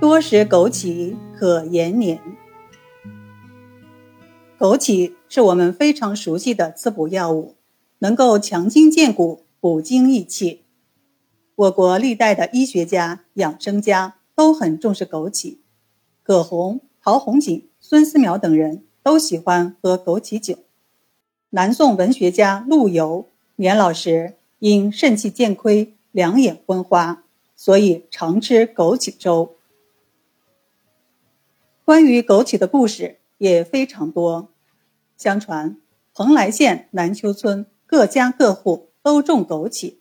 [0.00, 2.20] 多食枸杞可延年。
[4.56, 7.56] 枸杞是我们非常熟悉的滋补药物，
[7.98, 10.62] 能够强筋健骨、补精益气。
[11.56, 15.58] 我国历代的医学家、养生家都很重视枸杞。
[16.22, 20.58] 葛洪、陶弘景、孙思邈等人都喜欢喝枸杞酒。
[21.50, 23.26] 南宋文学家陆游
[23.56, 27.24] 年老时因肾气渐亏、两眼昏花，
[27.56, 29.56] 所以常吃枸杞粥。
[31.88, 34.50] 关于枸杞的故事也非常多。
[35.16, 35.78] 相传，
[36.12, 39.94] 蓬莱县南丘村各家各户都种枸杞，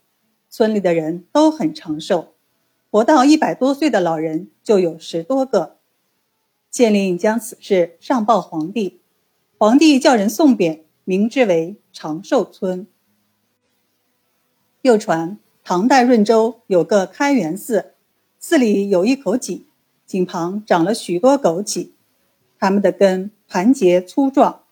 [0.49, 2.33] 村里的人都很长寿，
[2.91, 5.77] 活到一百多岁的老人就有十多个。
[6.69, 8.99] 县令将此事上报皇帝，
[9.57, 12.85] 皇帝叫人送匾，名之为长寿村。
[14.81, 17.93] 又传，唐代润州有个开元寺，
[18.41, 19.66] 寺里有一口井。
[20.08, 21.89] 井旁长了许多枸杞，
[22.58, 24.63] 它们的根盘结粗壮，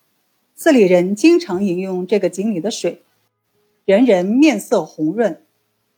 [0.54, 3.02] 寺里人经常饮用这个井里的水，
[3.84, 5.42] 人人面色红润，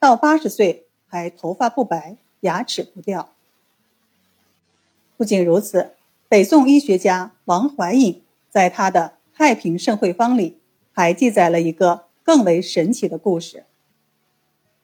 [0.00, 3.32] 到八十岁还头发不白，牙齿不掉。
[5.16, 5.92] 不仅如此，
[6.28, 10.58] 北宋医学家王怀隐在他的《太平盛会方》里
[10.92, 13.64] 还记载了一个更为神奇的故事。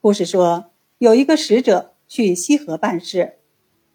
[0.00, 3.38] 故事说，有一个使者去西河办事。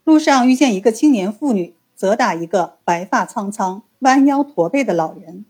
[0.09, 5.45] 路上遇见一个青年妇女责打一个白发苍苍、弯腰驼背的老人，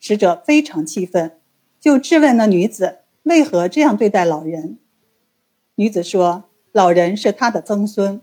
[0.00, 1.38] 使者非常气愤，
[1.78, 4.78] 就质问那女子为何这样对待老人。
[5.74, 8.22] 女子说：“老人是他的曾孙。”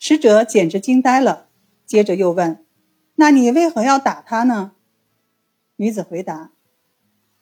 [0.00, 1.46] 使者简直惊呆了，
[1.86, 2.64] 接着又问
[3.14, 4.72] ：“那你为何要打他呢？”
[5.78, 6.50] 女子回答：“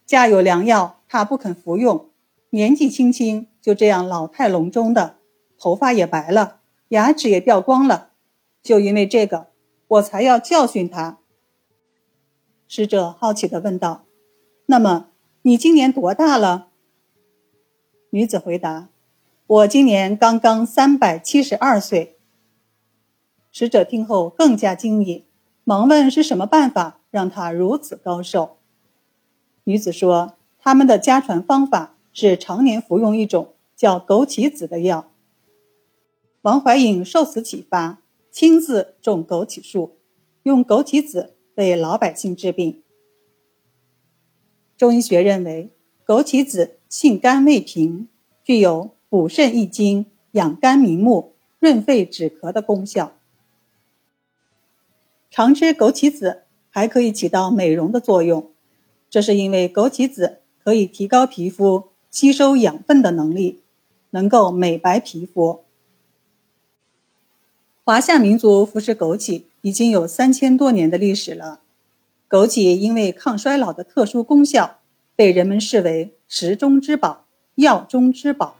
[0.05, 2.11] 家有良药，他不肯服用，
[2.51, 5.17] 年纪轻轻就这样老态龙钟的，
[5.59, 6.59] 头发也白了。”
[6.93, 8.11] 牙齿也掉光了，
[8.62, 9.47] 就因为这个，
[9.89, 11.20] 我才要教训他。
[12.69, 14.05] 使者好奇地问道
[14.67, 15.08] ：“那么
[15.41, 16.69] 你今年多大了？”
[18.11, 18.91] 女子回答
[19.47, 22.19] ：“我今年刚刚三百七十二岁。”
[23.51, 25.24] 使者听后更加惊异，
[25.64, 28.59] 忙问是什么办法让他如此高寿。
[29.64, 35.09] 女子说：“他们的家传方法是常年服用一种叫枸杞子的药。”
[36.42, 39.97] 王怀隐受此启发，亲自种枸杞树，
[40.42, 42.83] 用枸杞子为老百姓治病。
[44.77, 45.70] 中医学认为，
[46.05, 48.08] 枸杞子性甘味平，
[48.42, 53.13] 具有补肾益精、养肝明目、润肺止咳的功效。
[55.30, 58.51] 常吃枸杞子还可以起到美容的作用，
[59.09, 63.63] 这是因为枸杞子可以提高皮肤吸收养分的能力，
[64.11, 65.63] 能够美白皮肤。
[67.85, 71.59] 华夏民族服食枸杞已经有三千多年的历史了。
[72.31, 74.79] 枸杞因为抗衰老的特殊功效，
[75.17, 77.25] 被人们视为食中之宝、
[77.57, 78.55] 药中之宝。